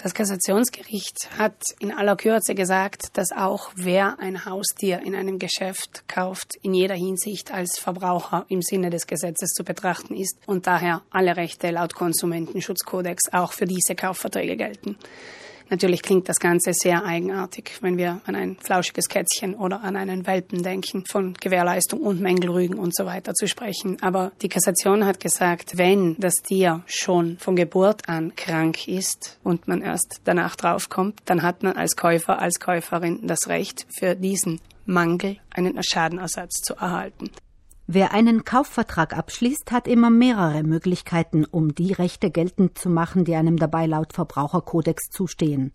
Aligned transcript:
Das 0.00 0.14
Kassationsgericht 0.14 1.28
hat 1.36 1.60
in 1.80 1.90
aller 1.90 2.14
Kürze 2.14 2.54
gesagt, 2.54 3.18
dass 3.18 3.32
auch 3.32 3.72
wer 3.74 4.20
ein 4.20 4.44
Haustier 4.44 5.00
in 5.00 5.16
einem 5.16 5.40
Geschäft 5.40 6.04
kauft, 6.06 6.54
in 6.62 6.72
jeder 6.72 6.94
Hinsicht 6.94 7.52
als 7.52 7.80
Verbraucher 7.80 8.46
im 8.48 8.62
Sinne 8.62 8.90
des 8.90 9.08
Gesetzes 9.08 9.50
zu 9.50 9.64
betrachten 9.64 10.14
ist 10.14 10.38
und 10.46 10.68
daher 10.68 11.02
alle 11.10 11.36
Rechte 11.36 11.72
laut 11.72 11.96
Konsumentenschutzkodex 11.96 13.32
auch 13.32 13.52
für 13.52 13.66
diese 13.66 13.96
Kaufverträge 13.96 14.56
gelten. 14.56 14.96
Natürlich 15.70 16.02
klingt 16.02 16.28
das 16.28 16.38
Ganze 16.38 16.72
sehr 16.72 17.04
eigenartig, 17.04 17.78
wenn 17.80 17.98
wir 17.98 18.20
an 18.26 18.34
ein 18.34 18.56
flauschiges 18.60 19.08
Kätzchen 19.08 19.54
oder 19.54 19.82
an 19.82 19.96
einen 19.96 20.26
Welpen 20.26 20.62
denken, 20.62 21.04
von 21.06 21.34
Gewährleistung 21.34 22.00
und 22.00 22.20
Mängelrügen 22.20 22.78
und 22.78 22.94
so 22.94 23.04
weiter 23.04 23.34
zu 23.34 23.46
sprechen. 23.46 23.98
Aber 24.02 24.32
die 24.40 24.48
Kassation 24.48 25.04
hat 25.04 25.20
gesagt, 25.20 25.76
wenn 25.76 26.16
das 26.18 26.34
Tier 26.36 26.82
schon 26.86 27.38
von 27.38 27.56
Geburt 27.56 28.08
an 28.08 28.34
krank 28.34 28.88
ist 28.88 29.38
und 29.42 29.68
man 29.68 29.82
erst 29.82 30.20
danach 30.24 30.56
draufkommt, 30.56 31.20
dann 31.26 31.42
hat 31.42 31.62
man 31.62 31.74
als 31.74 31.96
Käufer, 31.96 32.38
als 32.38 32.60
Käuferin 32.60 33.26
das 33.26 33.48
Recht, 33.48 33.86
für 33.90 34.14
diesen 34.14 34.60
Mangel 34.86 35.36
einen 35.50 35.82
Schadenersatz 35.82 36.62
zu 36.62 36.74
erhalten. 36.74 37.30
Wer 37.90 38.12
einen 38.12 38.44
Kaufvertrag 38.44 39.16
abschließt, 39.16 39.72
hat 39.72 39.88
immer 39.88 40.10
mehrere 40.10 40.62
Möglichkeiten, 40.62 41.46
um 41.46 41.74
die 41.74 41.94
Rechte 41.94 42.30
geltend 42.30 42.76
zu 42.76 42.90
machen, 42.90 43.24
die 43.24 43.34
einem 43.34 43.56
dabei 43.56 43.86
laut 43.86 44.12
Verbraucherkodex 44.12 45.08
zustehen. 45.08 45.72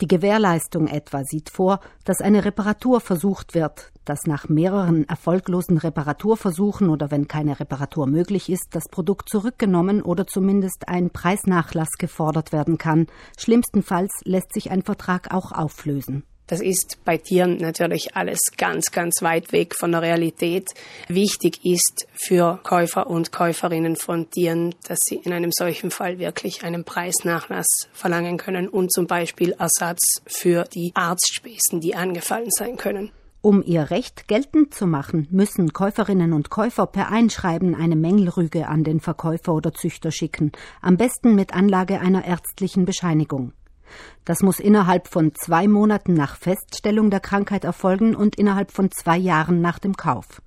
Die 0.00 0.06
Gewährleistung 0.06 0.86
etwa 0.86 1.24
sieht 1.24 1.50
vor, 1.50 1.80
dass 2.04 2.20
eine 2.20 2.44
Reparatur 2.44 3.00
versucht 3.00 3.56
wird, 3.56 3.90
dass 4.04 4.26
nach 4.26 4.48
mehreren 4.48 5.08
erfolglosen 5.08 5.78
Reparaturversuchen 5.78 6.88
oder 6.88 7.10
wenn 7.10 7.26
keine 7.26 7.58
Reparatur 7.58 8.06
möglich 8.06 8.48
ist, 8.48 8.68
das 8.70 8.84
Produkt 8.88 9.28
zurückgenommen 9.28 10.02
oder 10.02 10.28
zumindest 10.28 10.86
ein 10.86 11.10
Preisnachlass 11.10 11.98
gefordert 11.98 12.52
werden 12.52 12.78
kann. 12.78 13.08
Schlimmstenfalls 13.36 14.12
lässt 14.22 14.54
sich 14.54 14.70
ein 14.70 14.82
Vertrag 14.82 15.34
auch 15.34 15.50
auflösen. 15.50 16.22
Das 16.46 16.60
ist 16.60 16.98
bei 17.06 17.16
Tieren 17.16 17.56
natürlich 17.56 18.16
alles 18.16 18.38
ganz, 18.58 18.90
ganz 18.92 19.22
weit 19.22 19.52
weg 19.52 19.74
von 19.74 19.92
der 19.92 20.02
Realität. 20.02 20.68
Wichtig 21.08 21.64
ist 21.64 22.06
für 22.12 22.60
Käufer 22.62 23.06
und 23.06 23.32
Käuferinnen 23.32 23.96
von 23.96 24.28
Tieren, 24.28 24.74
dass 24.86 24.98
sie 25.06 25.16
in 25.16 25.32
einem 25.32 25.52
solchen 25.52 25.90
Fall 25.90 26.18
wirklich 26.18 26.62
einen 26.62 26.84
Preisnachlass 26.84 27.88
verlangen 27.94 28.36
können 28.36 28.68
und 28.68 28.92
zum 28.92 29.06
Beispiel 29.06 29.52
Ersatz 29.58 30.20
für 30.26 30.64
die 30.64 30.92
Arztspesen, 30.94 31.80
die 31.80 31.94
angefallen 31.94 32.50
sein 32.50 32.76
können. 32.76 33.10
Um 33.40 33.62
ihr 33.62 33.90
Recht 33.90 34.28
geltend 34.28 34.74
zu 34.74 34.86
machen, 34.86 35.28
müssen 35.30 35.72
Käuferinnen 35.72 36.32
und 36.32 36.50
Käufer 36.50 36.86
per 36.86 37.10
Einschreiben 37.10 37.74
eine 37.74 37.96
Mängelrüge 37.96 38.68
an 38.68 38.84
den 38.84 39.00
Verkäufer 39.00 39.54
oder 39.54 39.72
Züchter 39.72 40.10
schicken, 40.10 40.52
am 40.80 40.96
besten 40.96 41.34
mit 41.34 41.54
Anlage 41.54 42.00
einer 42.00 42.24
ärztlichen 42.24 42.84
Bescheinigung. 42.86 43.52
Das 44.24 44.40
muss 44.40 44.60
innerhalb 44.60 45.08
von 45.08 45.34
zwei 45.34 45.68
Monaten 45.68 46.14
nach 46.14 46.36
Feststellung 46.36 47.10
der 47.10 47.20
Krankheit 47.20 47.64
erfolgen 47.64 48.14
und 48.14 48.36
innerhalb 48.36 48.70
von 48.70 48.90
zwei 48.90 49.16
Jahren 49.16 49.60
nach 49.60 49.78
dem 49.78 49.96
Kauf. 49.96 50.40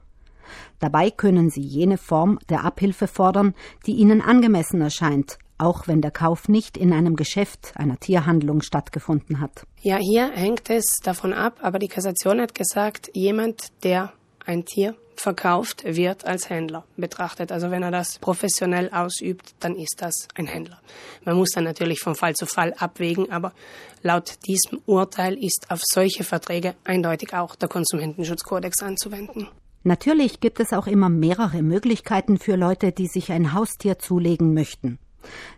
Dabei 0.80 1.12
können 1.12 1.50
Sie 1.50 1.62
jene 1.62 1.98
Form 1.98 2.39
der 2.50 2.64
Abhilfe 2.64 3.08
fordern, 3.08 3.54
die 3.86 3.94
Ihnen 3.94 4.22
angemessen 4.22 4.81
erscheint, 4.81 5.38
auch 5.58 5.88
wenn 5.88 6.02
der 6.02 6.12
Kauf 6.12 6.48
nicht 6.48 6.78
in 6.78 6.94
einem 6.94 7.16
Geschäft 7.16 7.73
einer 7.76 8.00
Tierhandlung 8.00 8.62
stattgefunden 8.62 9.39
hat. 9.39 9.66
Ja, 9.82 9.98
hier 9.98 10.32
hängt 10.32 10.70
es 10.70 11.00
davon 11.04 11.34
ab, 11.34 11.59
aber 11.61 11.80
die 11.80 11.88
Kassation 11.88 12.39
hat 12.39 12.56
gesagt, 12.56 13.09
jemand, 13.14 13.84
der 13.84 14.14
ein 14.45 14.66
Tier 14.66 14.95
verkauft, 15.22 15.84
wird 15.86 16.26
als 16.26 16.50
Händler 16.50 16.86
betrachtet. 16.96 17.52
Also 17.52 17.72
wenn 17.72 17.84
er 17.84 17.92
das 17.92 18.20
professionell 18.20 18.90
ausübt, 18.92 19.56
dann 19.60 19.76
ist 19.76 19.98
das 20.00 20.28
ein 20.36 20.48
Händler. 20.48 20.80
Man 21.26 21.38
muss 21.38 21.50
dann 21.50 21.64
natürlich 21.64 22.00
von 22.00 22.16
Fall 22.16 22.36
zu 22.36 22.46
Fall 22.46 22.73
abwägen, 22.78 23.32
aber 23.32 23.54
laut 24.02 24.36
diesem 24.48 24.82
Urteil 24.86 25.34
ist 25.34 25.68
auf 25.70 25.82
solche 25.84 26.23
Verträge 26.23 26.76
eindeutig 26.84 27.34
auch 27.34 27.56
der 27.56 27.70
Konsumentenschutzkodex 27.70 28.82
anzuwenden. 28.82 29.48
Natürlich 29.84 30.40
gibt 30.40 30.60
es 30.60 30.73
auch 30.73 30.88
immer 30.88 31.10
mehrere 31.10 31.61
Möglichkeiten 31.61 32.38
für 32.38 32.56
Leute, 32.56 32.92
die 32.92 33.08
sich 33.08 33.32
ein 33.32 33.54
Haustier 33.54 34.00
zulegen 34.00 34.54
möchten. 34.54 35.00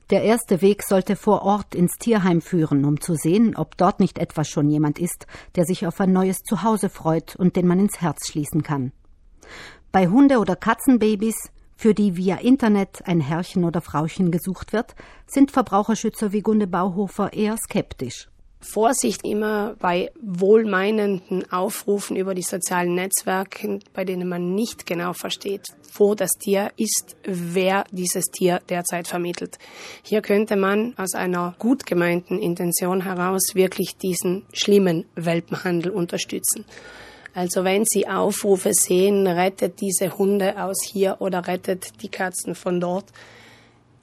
Der 0.09 0.23
erste 0.23 0.61
Weg 0.61 0.83
sollte 0.83 1.15
vor 1.15 1.43
Ort 1.43 1.75
ins 1.75 1.97
Tierheim 1.99 2.41
führen, 2.41 2.85
um 2.85 2.99
zu 2.99 3.15
sehen, 3.15 3.55
ob 3.55 3.77
dort 3.77 3.99
nicht 3.99 4.17
etwa 4.17 4.43
schon 4.43 4.69
jemand 4.69 4.99
ist, 4.99 5.27
der 5.55 5.65
sich 5.65 5.85
auf 5.85 5.99
ein 5.99 6.11
neues 6.11 6.37
Zuhause 6.43 6.89
freut 6.89 7.35
und 7.35 7.55
den 7.55 7.67
man 7.67 7.79
ins 7.79 8.01
Herz 8.01 8.27
schließen 8.27 8.63
kann. 8.63 8.91
Bei 9.91 10.07
Hunde- 10.07 10.39
oder 10.39 10.55
Katzenbabys, 10.55 11.51
für 11.75 11.93
die 11.93 12.17
via 12.17 12.35
Internet 12.35 13.01
ein 13.05 13.21
Herrchen 13.21 13.63
oder 13.63 13.81
Frauchen 13.81 14.31
gesucht 14.31 14.73
wird, 14.73 14.95
sind 15.27 15.51
Verbraucherschützer 15.51 16.33
wie 16.33 16.41
Gunde 16.41 16.67
Bauhofer 16.67 17.31
eher 17.31 17.55
skeptisch. 17.57 18.27
Vorsicht 18.61 19.21
immer 19.23 19.75
bei 19.79 20.11
wohlmeinenden 20.21 21.49
Aufrufen 21.49 22.17
über 22.17 22.35
die 22.35 22.41
sozialen 22.41 22.93
Netzwerke, 22.93 23.79
bei 23.93 24.03
denen 24.03 24.27
man 24.27 24.53
nicht 24.53 24.85
genau 24.85 25.13
versteht, 25.13 25.67
wo 25.93 26.13
das 26.13 26.31
Tier 26.31 26.69
ist, 26.75 27.15
wer 27.23 27.85
dieses 27.91 28.25
Tier 28.25 28.59
derzeit 28.67 29.07
vermittelt. 29.07 29.57
Hier 30.03 30.21
könnte 30.21 30.57
man 30.57 30.93
aus 30.97 31.15
einer 31.15 31.55
gut 31.57 31.85
gemeinten 31.85 32.37
Intention 32.37 33.01
heraus 33.01 33.55
wirklich 33.55 33.95
diesen 33.95 34.45
schlimmen 34.51 35.05
Welpenhandel 35.15 35.93
unterstützen. 35.93 36.65
Also 37.33 37.63
wenn 37.63 37.85
Sie 37.85 38.07
Aufrufe 38.07 38.71
sehen, 38.73 39.27
rettet 39.27 39.81
diese 39.81 40.17
Hunde 40.17 40.61
aus 40.61 40.83
hier 40.83 41.17
oder 41.19 41.47
rettet 41.47 42.01
die 42.01 42.09
Katzen 42.09 42.55
von 42.55 42.79
dort, 42.79 43.05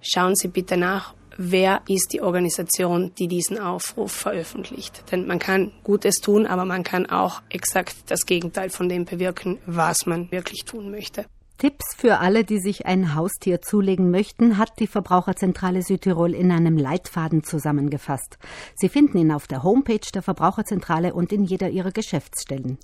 schauen 0.01 0.37
Sie 0.37 0.49
bitte 0.49 0.77
nach, 0.77 1.15
wer 1.37 1.83
ist 1.89 2.13
die 2.13 2.23
Organisation, 2.23 3.13
die 3.19 3.29
diesen 3.29 3.59
Aufruf 3.59 4.13
veröffentlicht. 4.13 5.05
Denn 5.11 5.27
man 5.27 5.39
kann 5.39 5.73
Gutes 5.85 6.17
tun, 6.17 6.47
aber 6.47 6.65
man 6.65 6.83
kann 6.83 7.07
auch 7.07 7.43
exakt 7.51 7.97
das 8.07 8.27
Gegenteil 8.27 8.71
von 8.71 8.89
dem 8.89 9.05
bewirken, 9.05 9.59
was 9.67 10.07
man 10.07 10.31
wirklich 10.31 10.65
tun 10.65 10.91
möchte. 10.91 11.27
Tipps 11.59 11.95
für 11.97 12.19
alle, 12.19 12.45
die 12.45 12.59
sich 12.59 12.85
ein 12.85 13.15
Haustier 13.15 13.63
zulegen 13.63 14.11
möchten, 14.11 14.59
hat 14.59 14.79
die 14.79 14.87
Verbraucherzentrale 14.87 15.83
Südtirol 15.83 16.35
in 16.35 16.53
einem 16.53 16.77
Leitfaden 16.77 17.45
zusammengefasst. 17.45 18.37
Sie 18.75 18.91
finden 18.91 19.17
ihn 19.17 19.33
auf 19.33 19.47
der 19.47 19.63
Homepage 19.63 20.07
der 20.13 20.21
Verbraucherzentrale 20.21 21.15
und 21.15 21.33
in 21.33 21.45
jeder 21.45 21.71
ihrer 21.71 21.93
Geschäftsstellen. 21.93 22.77